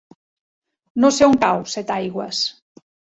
No 1.03 1.11
sé 1.17 1.27
on 1.31 1.37
cau 1.43 1.61
Setaigües. 1.73 2.41